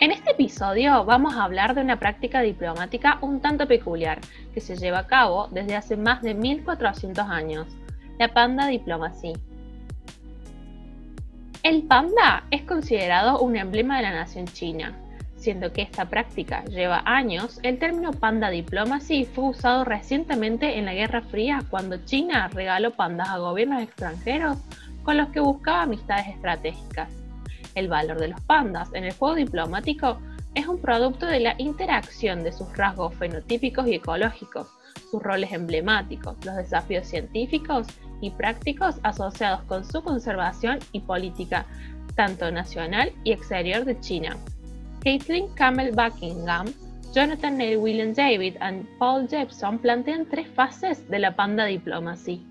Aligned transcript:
En 0.00 0.12
este 0.12 0.30
episodio 0.30 1.04
vamos 1.04 1.34
a 1.34 1.44
hablar 1.44 1.74
de 1.74 1.82
una 1.82 1.98
práctica 1.98 2.40
diplomática 2.40 3.18
un 3.20 3.42
tanto 3.42 3.68
peculiar 3.68 4.18
que 4.54 4.62
se 4.62 4.74
lleva 4.74 5.00
a 5.00 5.06
cabo 5.06 5.48
desde 5.48 5.76
hace 5.76 5.98
más 5.98 6.22
de 6.22 6.32
1400 6.32 7.28
años, 7.28 7.66
la 8.18 8.28
panda 8.28 8.66
diplomacy. 8.66 9.34
El 11.62 11.82
panda 11.82 12.44
es 12.50 12.62
considerado 12.62 13.40
un 13.40 13.56
emblema 13.56 13.98
de 13.98 14.04
la 14.04 14.12
nación 14.12 14.46
china. 14.46 14.96
Siendo 15.36 15.70
que 15.74 15.82
esta 15.82 16.06
práctica 16.06 16.64
lleva 16.64 17.02
años, 17.04 17.60
el 17.62 17.78
término 17.78 18.12
panda 18.12 18.48
diplomacy 18.48 19.26
fue 19.26 19.50
usado 19.50 19.84
recientemente 19.84 20.78
en 20.78 20.86
la 20.86 20.94
Guerra 20.94 21.20
Fría 21.20 21.62
cuando 21.68 22.06
China 22.06 22.48
regaló 22.48 22.92
pandas 22.92 23.28
a 23.28 23.36
gobiernos 23.36 23.82
extranjeros 23.82 24.56
con 25.02 25.18
los 25.18 25.28
que 25.28 25.40
buscaba 25.40 25.82
amistades 25.82 26.28
estratégicas. 26.28 27.19
El 27.74 27.88
valor 27.88 28.18
de 28.18 28.28
los 28.28 28.40
pandas 28.42 28.92
en 28.94 29.04
el 29.04 29.12
juego 29.12 29.36
diplomático 29.36 30.18
es 30.54 30.66
un 30.66 30.78
producto 30.78 31.26
de 31.26 31.40
la 31.40 31.54
interacción 31.58 32.42
de 32.42 32.52
sus 32.52 32.76
rasgos 32.76 33.14
fenotípicos 33.14 33.86
y 33.86 33.94
ecológicos, 33.94 34.68
sus 35.10 35.22
roles 35.22 35.52
emblemáticos, 35.52 36.36
los 36.44 36.56
desafíos 36.56 37.06
científicos 37.06 37.86
y 38.20 38.30
prácticos 38.30 38.96
asociados 39.02 39.62
con 39.64 39.84
su 39.84 40.02
conservación 40.02 40.78
y 40.92 41.00
política, 41.00 41.66
tanto 42.16 42.50
nacional 42.50 43.12
y 43.24 43.32
exterior 43.32 43.84
de 43.84 43.98
China. 44.00 44.36
Caitlin 45.02 45.48
Campbell 45.54 45.94
Buckingham, 45.94 46.66
Jonathan 47.14 47.56
Neil 47.56 47.78
William 47.78 48.12
David 48.12 48.56
y 48.56 48.98
Paul 48.98 49.28
Jepson 49.28 49.78
plantean 49.78 50.26
tres 50.26 50.48
fases 50.48 51.08
de 51.08 51.18
la 51.18 51.34
panda 51.34 51.64
diplomacy. 51.64 52.49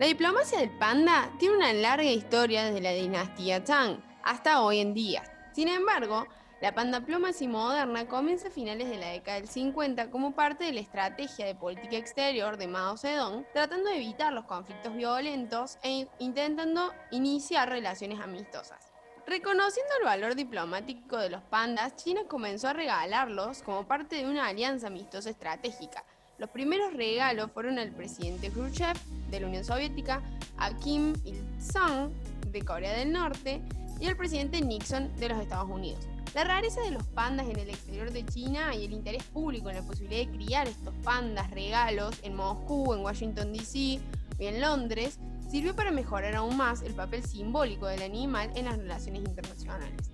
La 0.00 0.06
diplomacia 0.06 0.60
del 0.60 0.70
panda 0.70 1.30
tiene 1.38 1.56
una 1.56 1.74
larga 1.74 2.10
historia 2.10 2.64
desde 2.64 2.80
la 2.80 2.92
dinastía 2.92 3.62
Tang 3.62 4.02
hasta 4.22 4.62
hoy 4.62 4.78
en 4.78 4.94
día. 4.94 5.22
Sin 5.52 5.68
embargo, 5.68 6.26
la 6.62 6.74
pandaplomacia 6.74 7.46
moderna 7.46 8.08
comienza 8.08 8.48
a 8.48 8.50
finales 8.50 8.88
de 8.88 8.96
la 8.96 9.08
década 9.08 9.38
del 9.38 9.50
50 9.50 10.10
como 10.10 10.34
parte 10.34 10.64
de 10.64 10.72
la 10.72 10.80
estrategia 10.80 11.44
de 11.44 11.54
política 11.54 11.98
exterior 11.98 12.56
de 12.56 12.66
Mao 12.66 12.96
Zedong, 12.96 13.44
tratando 13.52 13.90
de 13.90 13.96
evitar 13.96 14.32
los 14.32 14.46
conflictos 14.46 14.96
violentos 14.96 15.76
e 15.82 16.08
intentando 16.18 16.94
iniciar 17.10 17.68
relaciones 17.68 18.20
amistosas. 18.20 18.94
Reconociendo 19.26 19.92
el 19.98 20.06
valor 20.06 20.34
diplomático 20.34 21.18
de 21.18 21.28
los 21.28 21.42
pandas, 21.42 21.96
China 21.96 22.22
comenzó 22.26 22.68
a 22.68 22.72
regalarlos 22.72 23.62
como 23.62 23.86
parte 23.86 24.16
de 24.16 24.26
una 24.26 24.46
alianza 24.46 24.86
amistosa 24.86 25.28
estratégica. 25.28 26.06
Los 26.40 26.48
primeros 26.48 26.94
regalos 26.94 27.50
fueron 27.52 27.78
al 27.78 27.90
presidente 27.90 28.48
Khrushchev 28.48 28.96
de 29.30 29.40
la 29.40 29.46
Unión 29.46 29.62
Soviética, 29.62 30.22
a 30.56 30.74
Kim 30.78 31.12
Il-sung 31.26 32.10
de 32.50 32.62
Corea 32.62 32.96
del 32.96 33.12
Norte 33.12 33.60
y 34.00 34.06
al 34.06 34.16
presidente 34.16 34.62
Nixon 34.62 35.14
de 35.16 35.28
los 35.28 35.38
Estados 35.38 35.68
Unidos. 35.68 36.08
La 36.34 36.44
rareza 36.44 36.80
de 36.80 36.92
los 36.92 37.02
pandas 37.08 37.46
en 37.46 37.58
el 37.58 37.68
exterior 37.68 38.10
de 38.10 38.24
China 38.24 38.74
y 38.74 38.86
el 38.86 38.94
interés 38.94 39.22
público 39.24 39.68
en 39.68 39.76
la 39.76 39.82
posibilidad 39.82 40.24
de 40.24 40.38
criar 40.38 40.66
estos 40.66 40.94
pandas 41.04 41.50
regalos 41.50 42.18
en 42.22 42.34
Moscú, 42.34 42.94
en 42.94 43.00
Washington 43.00 43.52
DC 43.52 43.78
y 43.78 44.00
en 44.38 44.62
Londres 44.62 45.18
sirvió 45.46 45.76
para 45.76 45.90
mejorar 45.90 46.36
aún 46.36 46.56
más 46.56 46.80
el 46.80 46.94
papel 46.94 47.22
simbólico 47.22 47.86
del 47.86 48.00
animal 48.00 48.50
en 48.54 48.64
las 48.64 48.78
relaciones 48.78 49.24
internacionales. 49.26 50.10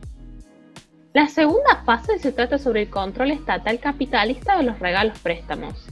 La 1.12 1.28
segunda 1.28 1.84
fase 1.84 2.18
se 2.18 2.32
trata 2.32 2.58
sobre 2.58 2.82
el 2.82 2.90
control 2.90 3.30
estatal 3.30 3.78
capitalista 3.78 4.56
de 4.56 4.64
los 4.64 4.80
regalos 4.80 5.16
préstamos. 5.20 5.86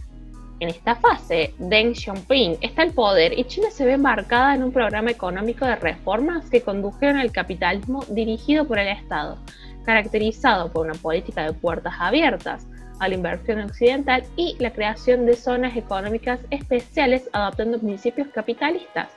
En 0.61 0.69
esta 0.69 0.95
fase, 0.95 1.53
Deng 1.59 1.95
Xiaoping 1.95 2.59
está 2.61 2.83
al 2.83 2.93
poder 2.93 3.37
y 3.37 3.45
China 3.45 3.71
se 3.73 3.85
ve 3.85 3.95
embarcada 3.95 4.55
en 4.55 4.63
un 4.63 4.73
programa 4.73 5.11
económico 5.11 5.67
de 5.67 5.75
reformas 5.75 6.49
que 6.49 6.63
condujeron 6.63 7.17
al 7.17 7.33
capitalismo 7.33 8.05
dirigido 8.09 8.65
por 8.65 8.79
el 8.79 8.87
Estado, 8.87 9.37
caracterizado 9.85 10.73
por 10.73 10.87
una 10.87 10.95
política 10.95 11.43
de 11.43 11.55
puertas 11.55 11.95
abiertas 11.99 12.69
a 13.01 13.09
la 13.09 13.17
inversión 13.17 13.63
occidental 13.63 14.23
y 14.37 14.55
la 14.61 14.73
creación 14.73 15.27
de 15.27 15.35
zonas 15.35 15.77
económicas 15.77 16.39
especiales 16.51 17.29
adoptando 17.33 17.81
principios 17.81 18.29
capitalistas. 18.29 19.09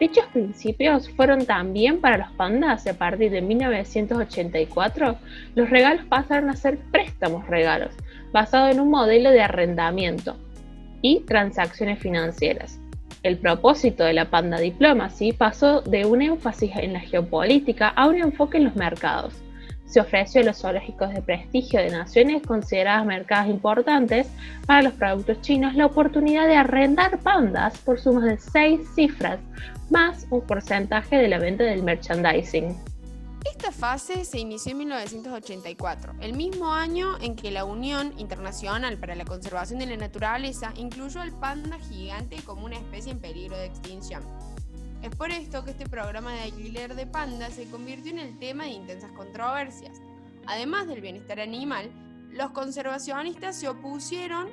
Dichos 0.00 0.24
principios 0.32 1.08
fueron 1.10 1.46
también 1.46 2.00
para 2.00 2.18
los 2.18 2.32
pandas 2.32 2.88
a 2.88 2.94
partir 2.94 3.30
de 3.30 3.40
1984. 3.40 5.16
Los 5.54 5.70
regalos 5.70 6.04
pasaron 6.06 6.50
a 6.50 6.56
ser 6.56 6.78
préstamos 6.90 7.46
regalos, 7.46 7.94
basado 8.32 8.68
en 8.68 8.80
un 8.80 8.90
modelo 8.90 9.30
de 9.30 9.42
arrendamiento 9.42 10.36
y 11.02 11.20
transacciones 11.20 11.98
financieras. 11.98 12.78
El 13.22 13.36
propósito 13.36 14.04
de 14.04 14.14
la 14.14 14.30
Panda 14.30 14.58
Diplomacy 14.58 15.32
pasó 15.32 15.82
de 15.82 16.06
un 16.06 16.22
énfasis 16.22 16.72
en 16.76 16.94
la 16.94 17.00
geopolítica 17.00 17.88
a 17.88 18.08
un 18.08 18.16
enfoque 18.16 18.56
en 18.56 18.64
los 18.64 18.76
mercados 18.76 19.34
se 19.92 20.00
ofreció 20.00 20.40
a 20.40 20.44
los 20.44 20.58
zoológicos 20.58 21.12
de 21.12 21.20
prestigio 21.20 21.78
de 21.78 21.90
naciones 21.90 22.42
consideradas 22.42 23.04
mercados 23.04 23.50
importantes 23.50 24.26
para 24.66 24.80
los 24.80 24.94
productos 24.94 25.42
chinos 25.42 25.74
la 25.74 25.84
oportunidad 25.84 26.46
de 26.46 26.56
arrendar 26.56 27.18
pandas 27.18 27.76
por 27.78 28.00
sumas 28.00 28.24
de 28.24 28.38
seis 28.38 28.80
cifras, 28.94 29.38
más 29.90 30.26
un 30.30 30.40
porcentaje 30.46 31.16
de 31.16 31.28
la 31.28 31.38
venta 31.38 31.64
del 31.64 31.82
merchandising. 31.82 32.74
Esta 33.44 33.72
fase 33.72 34.24
se 34.24 34.38
inició 34.38 34.72
en 34.72 34.78
1984, 34.78 36.14
el 36.20 36.34
mismo 36.34 36.72
año 36.72 37.18
en 37.20 37.34
que 37.34 37.50
la 37.50 37.64
Unión 37.64 38.14
Internacional 38.18 38.98
para 38.98 39.16
la 39.16 39.24
Conservación 39.24 39.80
de 39.80 39.86
la 39.86 39.96
Naturaleza 39.96 40.72
incluyó 40.76 41.20
al 41.20 41.32
panda 41.32 41.78
gigante 41.78 42.42
como 42.42 42.64
una 42.64 42.76
especie 42.76 43.12
en 43.12 43.20
peligro 43.20 43.56
de 43.56 43.66
extinción. 43.66 44.22
Es 45.02 45.14
por 45.16 45.32
esto 45.32 45.64
que 45.64 45.72
este 45.72 45.88
programa 45.88 46.32
de 46.32 46.42
alquiler 46.42 46.94
de 46.94 47.06
pandas 47.06 47.54
se 47.54 47.68
convirtió 47.68 48.12
en 48.12 48.20
el 48.20 48.38
tema 48.38 48.64
de 48.64 48.70
intensas 48.70 49.10
controversias. 49.12 50.00
Además 50.46 50.86
del 50.86 51.00
bienestar 51.00 51.40
animal, 51.40 51.90
los 52.30 52.52
conservacionistas 52.52 53.56
se 53.56 53.68
opusieron 53.68 54.48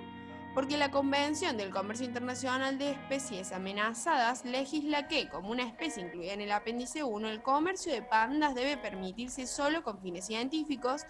porque 0.54 0.78
la 0.78 0.92
Convención 0.92 1.58
del 1.58 1.70
Comercio 1.70 2.06
Internacional 2.06 2.78
de 2.78 2.92
Especies 2.92 3.52
Amenazadas 3.52 4.46
legisla 4.46 5.08
que, 5.08 5.30
como 5.30 5.52
una 5.52 5.64
especie 5.64 6.04
incluida 6.04 6.34
en 6.34 6.42
el 6.42 6.52
apéndice 6.52 7.04
1, 7.04 7.30
el 7.30 7.42
comercio 7.42 7.94
de 7.94 8.02
pandas 8.02 8.56
debe 8.56 8.78
permitirse 8.78 9.46
solo 9.46 9.84
con 9.84 10.02
fines 10.02 10.26
científicos 10.26 11.04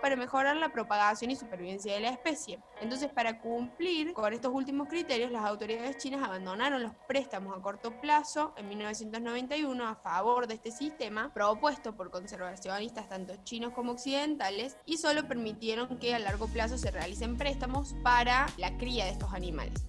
para 0.00 0.16
mejorar 0.16 0.56
la 0.56 0.70
propagación 0.70 1.30
y 1.30 1.36
supervivencia 1.36 1.92
de 1.94 2.00
la 2.00 2.08
especie. 2.10 2.58
Entonces, 2.80 3.10
para 3.10 3.40
cumplir 3.40 4.12
con 4.12 4.32
estos 4.32 4.52
últimos 4.52 4.88
criterios, 4.88 5.30
las 5.30 5.44
autoridades 5.44 5.98
chinas 5.98 6.22
abandonaron 6.22 6.82
los 6.82 6.92
préstamos 7.06 7.56
a 7.56 7.60
corto 7.60 8.00
plazo 8.00 8.54
en 8.56 8.68
1991 8.68 9.86
a 9.86 9.96
favor 9.96 10.46
de 10.46 10.54
este 10.54 10.70
sistema 10.70 11.32
propuesto 11.34 11.94
por 11.94 12.10
conservacionistas 12.10 13.08
tanto 13.08 13.34
chinos 13.44 13.72
como 13.72 13.92
occidentales 13.92 14.76
y 14.86 14.96
solo 14.96 15.28
permitieron 15.28 15.98
que 15.98 16.14
a 16.14 16.18
largo 16.18 16.46
plazo 16.46 16.78
se 16.78 16.90
realicen 16.90 17.36
préstamos 17.36 17.94
para 18.02 18.46
la 18.56 18.76
cría 18.78 19.04
de 19.04 19.10
estos 19.10 19.32
animales. 19.34 19.84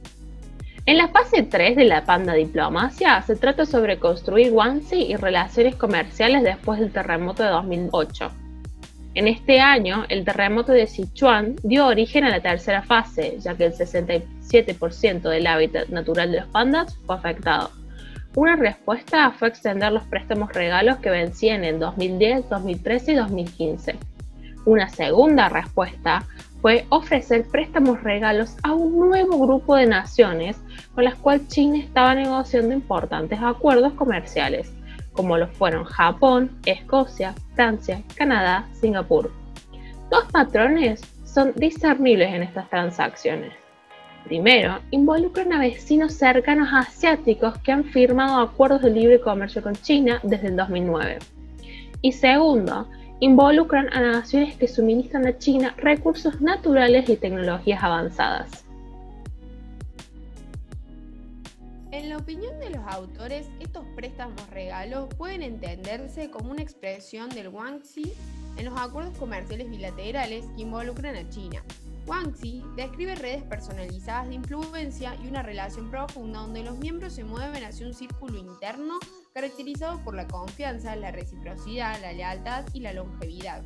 En 0.86 0.98
la 0.98 1.08
fase 1.10 1.44
3 1.44 1.76
de 1.76 1.86
la 1.86 2.04
panda 2.04 2.34
diplomacia 2.34 3.22
se 3.22 3.36
trata 3.36 3.66
sobre 3.66 4.00
construir 4.00 4.52
Guangxi 4.52 5.04
y 5.04 5.16
relaciones 5.16 5.76
comerciales 5.76 6.44
después 6.44 6.80
del 6.80 6.92
terremoto 6.92 7.44
de 7.44 7.50
2008. 7.50 8.49
En 9.20 9.28
este 9.28 9.60
año, 9.60 10.06
el 10.08 10.24
terremoto 10.24 10.72
de 10.72 10.88
Sichuan 10.88 11.58
dio 11.62 11.88
origen 11.88 12.24
a 12.24 12.30
la 12.30 12.40
tercera 12.40 12.84
fase, 12.84 13.36
ya 13.42 13.54
que 13.54 13.66
el 13.66 13.74
67% 13.74 15.30
del 15.30 15.46
hábitat 15.46 15.90
natural 15.90 16.32
de 16.32 16.40
los 16.40 16.48
pandas 16.48 16.98
fue 17.06 17.18
afectado. 17.18 17.70
Una 18.36 18.56
respuesta 18.56 19.30
fue 19.32 19.50
extender 19.50 19.92
los 19.92 20.04
préstamos 20.04 20.54
regalos 20.54 21.00
que 21.00 21.10
vencían 21.10 21.66
en 21.66 21.80
2010, 21.80 22.48
2013 22.48 23.12
y 23.12 23.16
2015. 23.16 23.96
Una 24.64 24.88
segunda 24.88 25.50
respuesta 25.50 26.24
fue 26.62 26.86
ofrecer 26.88 27.46
préstamos 27.52 28.02
regalos 28.02 28.56
a 28.64 28.72
un 28.72 29.10
nuevo 29.10 29.38
grupo 29.38 29.76
de 29.76 29.88
naciones 29.88 30.56
con 30.96 31.04
las 31.04 31.16
cuales 31.16 31.46
China 31.50 31.78
estaba 31.78 32.16
negociando 32.16 32.74
importantes 32.74 33.38
acuerdos 33.42 33.92
comerciales 33.96 34.72
como 35.14 35.38
lo 35.38 35.48
fueron 35.48 35.84
Japón, 35.84 36.58
Escocia, 36.66 37.36
Francia, 37.56 38.04
Canadá, 38.16 38.68
Singapur. 38.74 39.32
Dos 40.10 40.26
patrones 40.32 41.02
son 41.24 41.54
discernibles 41.56 42.34
en 42.34 42.44
estas 42.44 42.70
transacciones. 42.70 43.54
Primero, 44.26 44.80
involucran 44.92 45.54
a 45.54 45.60
vecinos 45.60 46.14
cercanos 46.14 46.70
asiáticos 46.72 47.58
que 47.60 47.72
han 47.72 47.86
firmado 47.86 48.42
acuerdos 48.42 48.82
de 48.82 48.92
libre 48.92 49.20
comercio 49.20 49.62
con 49.62 49.76
China 49.76 50.20
desde 50.24 50.48
el 50.48 50.56
2009. 50.56 51.20
Y 52.02 52.12
segundo, 52.12 52.88
involucran 53.20 53.92
a 53.94 54.02
naciones 54.02 54.56
que 54.56 54.68
suministran 54.68 55.28
a 55.28 55.38
China 55.38 55.74
recursos 55.78 56.42
naturales 56.42 57.10
y 57.10 57.18
tecnologías 57.18 57.84
avanzadas. 57.84 58.69
En 61.92 62.08
la 62.08 62.18
opinión 62.18 62.60
de 62.60 62.70
los 62.70 62.86
autores, 62.86 63.48
estos 63.60 63.84
préstamos 63.96 64.48
regalos 64.52 65.10
pueden 65.18 65.42
entenderse 65.42 66.30
como 66.30 66.52
una 66.52 66.62
expresión 66.62 67.30
del 67.32 67.50
Guangxi 67.50 68.14
en 68.58 68.66
los 68.66 68.80
acuerdos 68.80 69.18
comerciales 69.18 69.72
bilaterales 69.72 70.46
que 70.56 70.62
involucran 70.62 71.16
a 71.16 71.28
China. 71.30 71.64
Guangxi 72.06 72.64
describe 72.76 73.16
redes 73.16 73.42
personalizadas 73.42 74.28
de 74.28 74.36
influencia 74.36 75.16
y 75.16 75.28
una 75.28 75.42
relación 75.42 75.90
profunda 75.90 76.42
donde 76.42 76.64
los 76.64 76.78
miembros 76.78 77.14
se 77.14 77.24
mueven 77.24 77.64
hacia 77.64 77.88
un 77.88 77.96
círculo 77.96 78.38
interno 78.38 79.00
caracterizado 79.34 80.04
por 80.04 80.14
la 80.14 80.28
confianza, 80.28 80.96
la 80.96 81.10
reciprocidad, 81.12 82.00
la 82.02 82.14
lealtad 82.14 82.66
y 82.72 82.82
la 82.82 82.94
longevidad. 82.94 83.64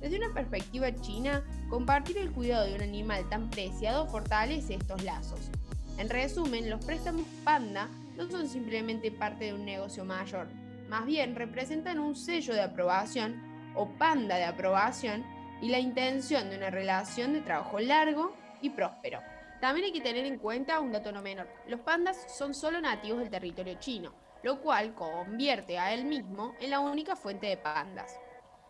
Desde 0.00 0.16
una 0.16 0.34
perspectiva 0.34 0.92
china, 1.00 1.44
compartir 1.70 2.18
el 2.18 2.32
cuidado 2.32 2.66
de 2.66 2.74
un 2.74 2.82
animal 2.82 3.28
tan 3.28 3.50
preciado 3.50 4.08
fortalece 4.08 4.74
estos 4.74 5.04
lazos. 5.04 5.48
En 5.98 6.08
resumen, 6.08 6.70
los 6.70 6.84
préstamos 6.84 7.26
panda 7.44 7.88
no 8.16 8.28
son 8.30 8.48
simplemente 8.48 9.10
parte 9.10 9.46
de 9.46 9.54
un 9.54 9.64
negocio 9.64 10.04
mayor, 10.04 10.48
más 10.88 11.06
bien 11.06 11.34
representan 11.34 11.98
un 11.98 12.14
sello 12.14 12.54
de 12.54 12.62
aprobación 12.62 13.40
o 13.74 13.88
panda 13.98 14.36
de 14.36 14.44
aprobación 14.44 15.24
y 15.62 15.68
la 15.68 15.78
intención 15.78 16.50
de 16.50 16.56
una 16.56 16.70
relación 16.70 17.32
de 17.32 17.40
trabajo 17.40 17.78
largo 17.80 18.36
y 18.60 18.70
próspero. 18.70 19.20
También 19.60 19.86
hay 19.86 19.92
que 19.92 20.00
tener 20.00 20.26
en 20.26 20.38
cuenta 20.38 20.80
un 20.80 20.92
dato 20.92 21.12
no 21.12 21.22
menor. 21.22 21.48
Los 21.68 21.80
pandas 21.80 22.18
son 22.36 22.52
solo 22.52 22.80
nativos 22.80 23.20
del 23.20 23.30
territorio 23.30 23.74
chino, 23.78 24.12
lo 24.42 24.60
cual 24.60 24.94
convierte 24.94 25.78
a 25.78 25.94
él 25.94 26.04
mismo 26.04 26.54
en 26.60 26.70
la 26.70 26.80
única 26.80 27.14
fuente 27.14 27.46
de 27.46 27.56
pandas. 27.56 28.18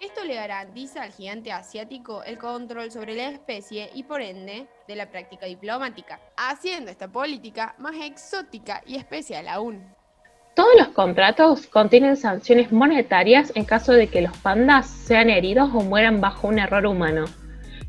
Esto 0.03 0.25
le 0.25 0.35
garantiza 0.35 1.05
al 1.05 1.13
gigante 1.13 1.53
asiático 1.53 2.25
el 2.25 2.37
control 2.37 2.91
sobre 2.91 3.15
la 3.15 3.29
especie 3.29 3.89
y 3.95 4.03
por 4.03 4.21
ende 4.21 4.67
de 4.89 4.97
la 4.97 5.09
práctica 5.09 5.47
diplomática, 5.47 6.19
haciendo 6.37 6.91
esta 6.91 7.07
política 7.07 7.77
más 7.79 7.95
exótica 8.03 8.83
y 8.85 8.97
especial 8.97 9.47
aún. 9.47 9.81
Todos 10.57 10.73
los 10.77 10.89
contratos 10.89 11.69
contienen 11.69 12.17
sanciones 12.17 12.73
monetarias 12.73 13.53
en 13.55 13.65
caso 13.65 13.93
de 13.93 14.09
que 14.09 14.23
los 14.23 14.37
pandas 14.39 14.89
sean 14.89 15.31
heridos 15.31 15.71
o 15.73 15.83
mueran 15.83 16.21
bajo 16.21 16.49
un 16.49 16.59
error 16.59 16.85
humano. 16.85 17.27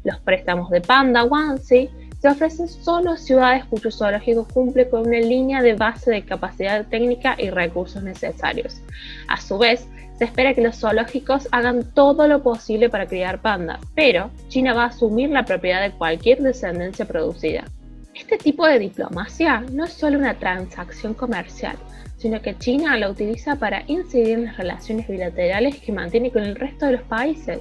Los 0.03 0.19
préstamos 0.19 0.69
de 0.69 0.81
panda 0.81 1.23
Wansi 1.23 1.89
se 2.19 2.29
ofrecen 2.29 2.69
solo 2.69 3.13
a 3.13 3.17
ciudades 3.17 3.65
cuyo 3.65 3.89
zoológico 3.89 4.47
cumple 4.53 4.87
con 4.87 5.07
una 5.07 5.17
línea 5.17 5.63
de 5.63 5.73
base 5.73 6.11
de 6.11 6.23
capacidad 6.23 6.85
técnica 6.85 7.35
y 7.39 7.49
recursos 7.49 8.03
necesarios. 8.03 8.81
A 9.27 9.41
su 9.41 9.57
vez, 9.57 9.87
se 10.17 10.25
espera 10.25 10.53
que 10.53 10.61
los 10.61 10.79
zoológicos 10.79 11.47
hagan 11.51 11.83
todo 11.93 12.27
lo 12.27 12.43
posible 12.43 12.89
para 12.89 13.07
criar 13.07 13.41
panda, 13.41 13.79
pero 13.95 14.29
China 14.47 14.73
va 14.73 14.83
a 14.83 14.87
asumir 14.87 15.29
la 15.29 15.45
propiedad 15.45 15.81
de 15.81 15.91
cualquier 15.91 16.41
descendencia 16.41 17.05
producida. 17.05 17.65
Este 18.13 18.37
tipo 18.37 18.67
de 18.67 18.77
diplomacia 18.77 19.61
no 19.71 19.85
es 19.85 19.93
solo 19.93 20.19
una 20.19 20.35
transacción 20.35 21.15
comercial, 21.15 21.77
sino 22.17 22.41
que 22.41 22.57
China 22.57 22.95
la 22.95 23.09
utiliza 23.09 23.55
para 23.55 23.83
incidir 23.87 24.39
en 24.39 24.45
las 24.45 24.57
relaciones 24.57 25.07
bilaterales 25.07 25.79
que 25.79 25.91
mantiene 25.91 26.31
con 26.31 26.43
el 26.43 26.55
resto 26.55 26.85
de 26.85 26.93
los 26.93 27.01
países. 27.01 27.59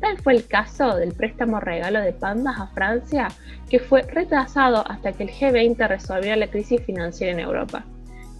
Tal 0.00 0.18
fue 0.18 0.34
el 0.34 0.46
caso 0.46 0.96
del 0.96 1.14
préstamo 1.14 1.60
regalo 1.60 2.00
de 2.00 2.12
pandas 2.12 2.58
a 2.58 2.66
Francia, 2.66 3.28
que 3.70 3.78
fue 3.78 4.02
retrasado 4.02 4.84
hasta 4.86 5.12
que 5.12 5.22
el 5.22 5.30
G20 5.30 5.88
resolviera 5.88 6.36
la 6.36 6.48
crisis 6.48 6.82
financiera 6.82 7.32
en 7.32 7.40
Europa. 7.40 7.84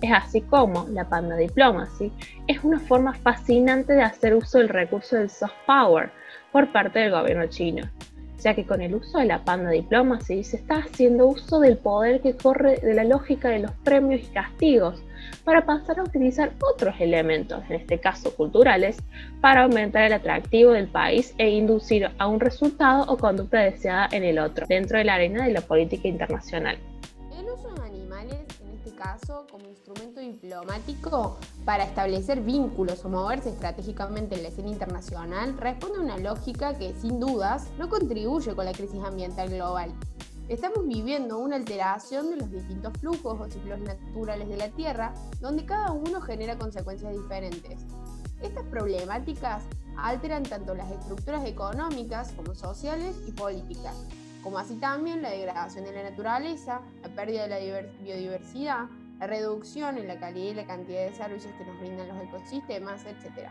Es 0.02 0.12
así 0.12 0.42
como 0.42 0.86
la 0.90 1.08
Panda 1.08 1.36
Diplomacy 1.36 2.12
es 2.46 2.62
una 2.62 2.78
forma 2.78 3.14
fascinante 3.14 3.94
de 3.94 4.02
hacer 4.02 4.34
uso 4.34 4.58
del 4.58 4.68
recurso 4.68 5.16
del 5.16 5.30
soft 5.30 5.54
power 5.66 6.10
por 6.52 6.70
parte 6.70 6.98
del 6.98 7.12
gobierno 7.12 7.46
chino, 7.46 7.88
ya 8.38 8.54
que 8.54 8.66
con 8.66 8.82
el 8.82 8.94
uso 8.94 9.18
de 9.18 9.24
la 9.24 9.42
Panda 9.42 9.70
Diplomacy 9.70 10.44
se 10.44 10.58
está 10.58 10.76
haciendo 10.76 11.26
uso 11.26 11.60
del 11.60 11.78
poder 11.78 12.20
que 12.20 12.36
corre 12.36 12.76
de 12.76 12.92
la 12.92 13.04
lógica 13.04 13.48
de 13.48 13.60
los 13.60 13.72
premios 13.84 14.20
y 14.22 14.34
castigos 14.34 15.02
para 15.44 15.64
pasar 15.64 15.98
a 15.98 16.02
utilizar 16.02 16.52
otros 16.60 16.94
elementos, 17.00 17.62
en 17.70 17.76
este 17.76 17.98
caso 17.98 18.34
culturales, 18.34 18.98
para 19.40 19.62
aumentar 19.62 20.04
el 20.04 20.12
atractivo 20.12 20.72
del 20.72 20.88
país 20.88 21.34
e 21.38 21.48
inducir 21.48 22.10
a 22.18 22.26
un 22.26 22.38
resultado 22.38 23.04
o 23.08 23.16
conducta 23.16 23.60
deseada 23.60 24.08
en 24.12 24.24
el 24.24 24.38
otro, 24.38 24.66
dentro 24.68 24.98
de 24.98 25.04
la 25.04 25.14
arena 25.14 25.46
de 25.46 25.52
la 25.52 25.62
política 25.62 26.06
internacional. 26.06 26.78
Caso, 29.06 29.46
como 29.50 29.68
instrumento 29.68 30.20
diplomático 30.20 31.36
para 31.64 31.84
establecer 31.84 32.40
vínculos 32.40 33.04
o 33.04 33.08
moverse 33.08 33.50
estratégicamente 33.50 34.34
en 34.34 34.42
la 34.42 34.48
escena 34.48 34.68
internacional, 34.68 35.56
responde 35.56 35.98
a 35.98 36.00
una 36.00 36.18
lógica 36.18 36.76
que, 36.76 36.92
sin 36.94 37.20
dudas, 37.20 37.68
no 37.78 37.88
contribuye 37.88 38.54
con 38.56 38.64
la 38.64 38.72
crisis 38.72 39.02
ambiental 39.04 39.48
global, 39.48 39.92
Estamos 40.48 40.86
viviendo 40.86 41.38
una 41.38 41.56
alteración 41.56 42.30
de 42.30 42.36
los 42.36 42.52
distintos 42.52 42.92
flujos 43.00 43.40
o 43.40 43.50
ciclos 43.50 43.80
naturales 43.80 44.48
de 44.48 44.56
la 44.56 44.68
Tierra, 44.68 45.12
donde 45.40 45.64
cada 45.64 45.90
uno 45.90 46.20
genera 46.20 46.56
consecuencias 46.56 47.12
diferentes. 47.12 47.80
Estas 48.40 48.64
problemáticas 48.66 49.64
alteran 49.96 50.44
tanto 50.44 50.76
las 50.76 50.88
estructuras 50.92 51.44
económicas 51.44 52.30
como 52.30 52.54
sociales 52.54 53.16
y 53.26 53.32
políticas, 53.32 53.96
como 54.46 54.60
así 54.60 54.76
también 54.76 55.22
la 55.22 55.30
degradación 55.30 55.86
de 55.86 55.92
la 55.92 56.04
naturaleza, 56.04 56.80
la 57.02 57.08
pérdida 57.08 57.48
de 57.48 57.48
la 57.48 57.88
biodiversidad, 58.00 58.84
la 59.18 59.26
reducción 59.26 59.98
en 59.98 60.06
la 60.06 60.20
calidad 60.20 60.52
y 60.52 60.54
la 60.54 60.66
cantidad 60.68 61.04
de 61.04 61.14
servicios 61.14 61.52
que 61.58 61.64
nos 61.64 61.76
brindan 61.80 62.06
los 62.06 62.22
ecosistemas, 62.28 63.04
etc. 63.06 63.50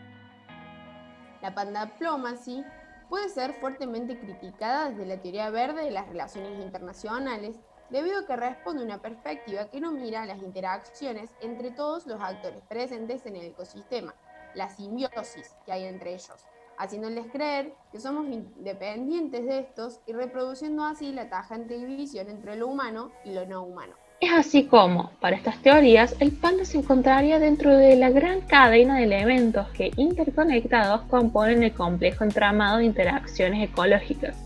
La 1.42 1.54
pandaplomacy 1.54 2.64
puede 3.10 3.28
ser 3.28 3.56
fuertemente 3.56 4.18
criticada 4.18 4.90
desde 4.90 5.06
la 5.06 5.22
teoría 5.22 5.50
verde 5.50 5.84
de 5.84 5.92
las 5.92 6.08
relaciones 6.08 6.64
internacionales, 6.64 7.60
debido 7.90 8.20
a 8.20 8.26
que 8.26 8.38
responde 8.38 8.84
a 8.84 8.86
una 8.86 9.02
perspectiva 9.02 9.70
que 9.70 9.82
no 9.82 9.92
mira 9.92 10.26
las 10.26 10.42
interacciones 10.42 11.30
entre 11.42 11.72
todos 11.72 12.08
los 12.08 12.22
actores 12.22 12.64
presentes 12.70 13.26
en 13.26 13.36
el 13.36 13.48
ecosistema, 13.48 14.16
la 14.54 14.70
simbiosis 14.70 15.58
que 15.66 15.74
hay 15.74 15.84
entre 15.84 16.14
ellos, 16.14 16.48
haciéndoles 16.78 17.28
creer 17.32 17.74
que 17.92 18.00
somos 18.00 18.28
independientes 18.28 19.46
de 19.46 19.60
estos 19.60 20.02
y 20.06 20.14
reproduciendo 20.14 20.84
así 20.84 21.12
la 21.12 21.30
tajante 21.30 21.78
división 21.78 22.30
entre 22.30 22.56
lo 22.56 22.68
humano 22.68 23.12
y 23.24 23.34
lo 23.34 23.46
no 23.46 23.64
humano. 23.64 23.94
Es 24.22 24.32
así 24.32 24.66
como, 24.66 25.12
para 25.20 25.36
estas 25.36 25.62
teorías, 25.62 26.16
el 26.20 26.32
panda 26.32 26.64
se 26.64 26.78
encontraría 26.78 27.38
dentro 27.38 27.76
de 27.76 27.98
la 27.98 28.10
gran 28.10 28.42
cadena 28.42 28.98
de 28.98 29.04
elementos 29.04 29.68
que 29.70 29.92
interconectados 29.98 31.02
componen 31.10 31.64
el 31.64 31.74
complejo 31.74 32.24
entramado 32.24 32.78
de 32.78 32.86
interacciones 32.86 33.70
ecológicas, 33.70 34.38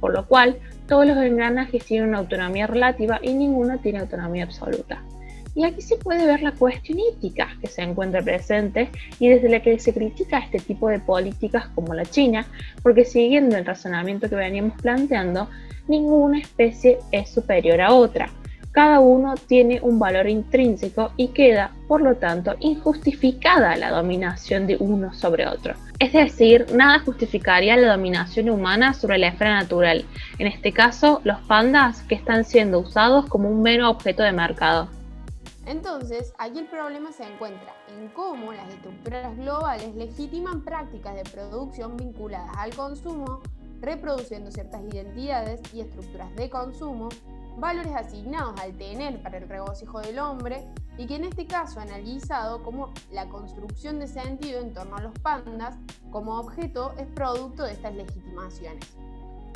por 0.00 0.12
lo 0.12 0.26
cual 0.26 0.58
todos 0.86 1.06
los 1.06 1.16
engranajes 1.16 1.84
tienen 1.84 2.10
una 2.10 2.18
autonomía 2.18 2.68
relativa 2.68 3.18
y 3.20 3.34
ninguno 3.34 3.78
tiene 3.78 3.98
autonomía 3.98 4.44
absoluta. 4.44 5.02
Y 5.56 5.64
aquí 5.64 5.82
se 5.82 5.96
puede 5.96 6.26
ver 6.26 6.42
la 6.42 6.52
cuestión 6.52 6.98
ética 7.12 7.48
que 7.60 7.66
se 7.66 7.82
encuentra 7.82 8.22
presente 8.22 8.90
y 9.18 9.28
desde 9.28 9.48
la 9.48 9.60
que 9.60 9.78
se 9.80 9.92
critica 9.92 10.38
este 10.38 10.58
tipo 10.58 10.88
de 10.88 11.00
políticas 11.00 11.66
como 11.74 11.94
la 11.94 12.04
China, 12.04 12.46
porque 12.82 13.04
siguiendo 13.04 13.56
el 13.56 13.64
razonamiento 13.64 14.28
que 14.28 14.36
veníamos 14.36 14.80
planteando, 14.80 15.48
ninguna 15.88 16.38
especie 16.38 16.98
es 17.10 17.30
superior 17.30 17.80
a 17.80 17.92
otra 17.92 18.30
cada 18.76 19.00
uno 19.00 19.36
tiene 19.36 19.80
un 19.80 19.98
valor 19.98 20.28
intrínseco 20.28 21.10
y 21.16 21.28
queda, 21.28 21.70
por 21.88 22.02
lo 22.02 22.16
tanto, 22.16 22.56
injustificada 22.60 23.74
la 23.76 23.88
dominación 23.88 24.66
de 24.66 24.76
uno 24.78 25.14
sobre 25.14 25.48
otro. 25.48 25.72
Es 25.98 26.12
decir, 26.12 26.66
nada 26.74 26.98
justificaría 26.98 27.74
la 27.78 27.92
dominación 27.92 28.50
humana 28.50 28.92
sobre 28.92 29.16
la 29.16 29.28
esfera 29.28 29.54
natural, 29.54 30.04
en 30.38 30.46
este 30.46 30.72
caso 30.72 31.22
los 31.24 31.40
pandas 31.46 32.02
que 32.02 32.16
están 32.16 32.44
siendo 32.44 32.80
usados 32.80 33.24
como 33.30 33.48
un 33.48 33.62
mero 33.62 33.88
objeto 33.88 34.22
de 34.22 34.32
mercado. 34.32 34.90
Entonces, 35.66 36.32
aquí 36.38 36.60
el 36.60 36.68
problema 36.68 37.12
se 37.12 37.24
encuentra 37.24 37.74
en 37.88 38.08
cómo 38.08 38.52
las 38.52 38.72
estructuras 38.72 39.36
globales 39.36 39.94
legitiman 39.94 40.62
prácticas 40.62 41.16
de 41.16 41.24
producción 41.24 41.96
vinculadas 41.96 42.56
al 42.56 42.74
consumo, 42.74 43.40
reproduciendo 43.80 44.50
ciertas 44.50 44.82
identidades 44.82 45.60
y 45.74 45.80
estructuras 45.80 46.34
de 46.36 46.48
consumo 46.48 47.08
valores 47.56 47.94
asignados 47.94 48.60
al 48.60 48.76
tener 48.76 49.22
para 49.22 49.38
el 49.38 49.48
regocijo 49.48 50.00
del 50.00 50.18
hombre 50.18 50.66
y 50.98 51.06
que 51.06 51.16
en 51.16 51.24
este 51.24 51.46
caso 51.46 51.80
analizado 51.80 52.62
como 52.62 52.92
la 53.10 53.28
construcción 53.28 53.98
de 53.98 54.06
sentido 54.06 54.60
en 54.60 54.72
torno 54.72 54.96
a 54.96 55.02
los 55.02 55.18
pandas 55.20 55.76
como 56.10 56.38
objeto 56.38 56.94
es 56.98 57.06
producto 57.08 57.64
de 57.64 57.72
estas 57.72 57.94
legitimaciones. 57.94 58.96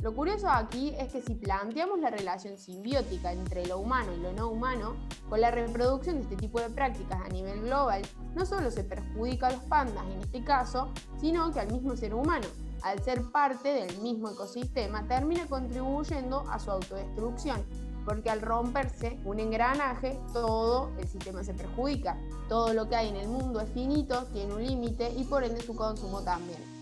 Lo 0.02 0.14
curioso 0.14 0.48
aquí 0.48 0.94
es 0.98 1.12
que 1.12 1.20
si 1.20 1.34
planteamos 1.34 2.00
la 2.00 2.08
relación 2.08 2.56
simbiótica 2.56 3.32
entre 3.32 3.66
lo 3.66 3.78
humano 3.78 4.12
y 4.16 4.20
lo 4.20 4.32
no 4.32 4.48
humano, 4.48 4.96
con 5.28 5.42
la 5.42 5.50
reproducción 5.50 6.16
de 6.16 6.22
este 6.22 6.36
tipo 6.36 6.58
de 6.58 6.70
prácticas 6.70 7.20
a 7.20 7.28
nivel 7.28 7.60
global, 7.60 8.00
no 8.34 8.46
solo 8.46 8.70
se 8.70 8.82
perjudica 8.82 9.48
a 9.48 9.52
los 9.52 9.62
pandas 9.64 10.04
en 10.06 10.20
este 10.20 10.42
caso, 10.42 10.88
sino 11.20 11.52
que 11.52 11.60
al 11.60 11.70
mismo 11.70 11.96
ser 11.96 12.14
humano, 12.14 12.46
al 12.82 13.02
ser 13.02 13.30
parte 13.30 13.74
del 13.74 13.98
mismo 13.98 14.30
ecosistema, 14.30 15.06
termina 15.06 15.46
contribuyendo 15.46 16.48
a 16.48 16.58
su 16.58 16.70
autodestrucción 16.70 17.62
porque 18.06 18.30
al 18.30 18.40
romperse 18.40 19.18
un 19.26 19.38
engranaje, 19.38 20.18
todo 20.32 20.90
el 20.98 21.06
sistema 21.06 21.44
se 21.44 21.52
perjudica. 21.52 22.18
Todo 22.48 22.72
lo 22.72 22.88
que 22.88 22.96
hay 22.96 23.10
en 23.10 23.16
el 23.16 23.28
mundo 23.28 23.60
es 23.60 23.70
finito, 23.70 24.24
tiene 24.32 24.54
un 24.54 24.66
límite 24.66 25.12
y 25.16 25.24
por 25.24 25.44
ende 25.44 25.60
su 25.60 25.76
consumo 25.76 26.22
también. 26.22 26.79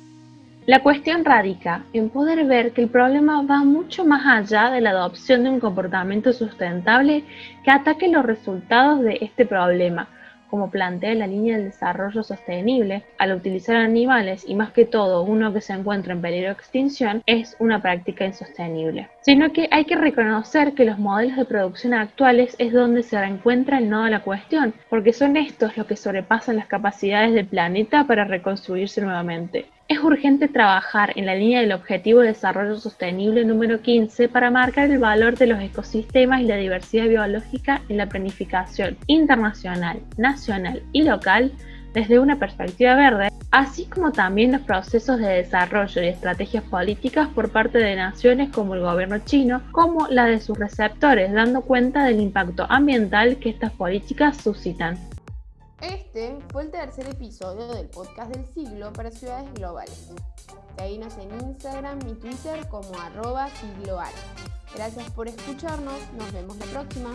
La 0.69 0.83
cuestión 0.83 1.25
radica 1.25 1.83
en 1.95 2.11
poder 2.11 2.45
ver 2.45 2.73
que 2.73 2.83
el 2.83 2.91
problema 2.91 3.41
va 3.41 3.65
mucho 3.65 4.05
más 4.05 4.27
allá 4.27 4.69
de 4.69 4.83
la 4.83 4.91
adopción 4.91 5.43
de 5.43 5.49
un 5.49 5.61
comportamiento 5.61 6.31
sustentable 6.35 7.25
que 7.65 7.71
ataque 7.71 8.07
los 8.07 8.23
resultados 8.23 9.01
de 9.01 9.17
este 9.23 9.47
problema, 9.47 10.11
como 10.51 10.71
plantea 10.71 11.15
la 11.15 11.27
línea 11.27 11.57
del 11.57 11.71
desarrollo 11.71 12.23
sostenible, 12.23 13.03
al 13.17 13.33
utilizar 13.33 13.77
animales 13.77 14.45
y 14.47 14.55
más 14.55 14.73
que 14.73 14.85
todo 14.85 15.23
uno 15.23 15.55
que 15.55 15.63
se 15.63 15.73
encuentra 15.73 16.13
en 16.13 16.21
peligro 16.21 16.49
de 16.49 16.53
extinción, 16.53 17.23
es 17.25 17.57
una 17.59 17.81
práctica 17.81 18.27
insostenible. 18.27 19.09
Sino 19.23 19.51
que 19.55 19.69
hay 19.71 19.87
que 19.87 19.97
reconocer 19.97 20.75
que 20.75 20.85
los 20.85 20.99
modelos 20.99 21.39
de 21.39 21.47
producción 21.47 21.95
actuales 21.95 22.55
es 22.59 22.75
donde 22.75 23.03
se 23.05 23.17
encuentra 23.17 23.79
el 23.79 23.89
nodo 23.89 24.05
de 24.05 24.11
la 24.11 24.23
cuestión, 24.23 24.75
porque 24.91 25.15
son 25.15 25.39
estos 25.39 25.79
los 25.79 25.87
que 25.87 25.97
sobrepasan 25.97 26.57
las 26.57 26.67
capacidades 26.67 27.33
del 27.33 27.47
planeta 27.47 28.05
para 28.07 28.27
reconstruirse 28.27 29.01
nuevamente. 29.01 29.65
Es 29.89 30.01
urgente 30.01 30.49
trabajar 30.49 31.15
en 31.17 31.25
la 31.25 31.35
línea 31.35 31.63
del 31.63 31.73
Objetivo 31.73 32.21
de 32.21 32.29
Desarrollo 32.29 32.77
Sostenible 32.77 33.47
número 33.47 33.81
15 33.81 34.29
para 34.29 34.51
marcar 34.51 34.91
el 34.91 34.99
valor 34.99 35.39
de 35.39 35.47
los 35.47 35.63
ecosistemas 35.63 36.43
y 36.43 36.45
la 36.45 36.57
diversidad 36.57 37.09
biológica 37.09 37.81
en 37.89 37.97
la 37.97 38.07
planificación 38.07 38.99
internacional, 39.07 40.03
nacional 40.19 40.83
y 40.93 41.05
local 41.05 41.53
desde 41.95 42.19
una 42.19 42.39
perspectiva 42.39 42.97
verde, 42.97 43.31
así 43.51 43.87
como 43.87 44.13
también 44.13 44.53
los 44.53 44.61
procesos 44.61 45.19
de 45.21 45.29
desarrollo 45.29 46.03
y 46.03 46.09
estrategias 46.09 46.65
políticas 46.65 47.29
por 47.29 47.51
parte 47.51 47.79
de 47.79 47.97
naciones 47.97 48.51
como 48.51 48.75
el 48.75 48.83
gobierno 48.83 49.21
chino, 49.21 49.63
como 49.73 50.07
la 50.09 50.27
de 50.27 50.39
sus 50.39 50.59
receptores, 50.59 51.33
dando 51.33 51.63
cuenta 51.63 52.05
del 52.05 52.21
impacto 52.21 52.67
ambiental 52.69 53.39
que 53.39 53.49
estas 53.49 53.73
políticas 53.73 54.37
suscitan. 54.37 54.99
Este 55.81 56.37
fue 56.51 56.65
el 56.65 56.71
tercer 56.73 57.09
episodio 57.09 57.69
del 57.69 57.89
podcast 57.89 58.35
del 58.35 58.45
siglo 58.53 58.93
para 58.93 59.13
ciudades 59.13 59.53
globales. 59.55 60.11
Seguinos 60.77 61.17
en 61.19 61.33
Instagram 61.49 62.01
y 62.09 62.15
Twitter 62.15 62.69
como 62.69 62.99
arroba 62.99 63.49
sigloar. 63.51 64.13
Gracias 64.75 65.09
por 65.13 65.29
escucharnos, 65.29 66.01
nos 66.19 66.33
vemos 66.33 66.57
la 66.59 66.67
próxima. 66.67 67.11